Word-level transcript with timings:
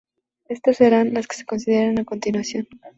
Estas 0.49 0.77
serán 0.77 1.13
las 1.13 1.27
que 1.27 1.35
se 1.35 1.45
consideran 1.45 1.99
a 1.99 2.05
continuación. 2.05 2.67